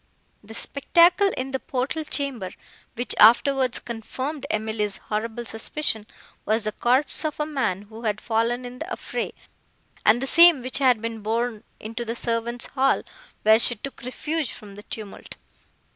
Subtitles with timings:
[0.43, 2.49] The spectacle in the portal chamber,
[2.95, 6.07] which afterwards confirmed Emily's horrible suspicion,
[6.43, 9.31] was the corpse of a man, who had fallen in the affray,
[10.03, 13.03] and the same which had been borne into the servants' hall,
[13.43, 15.37] where she took refuge from the tumult.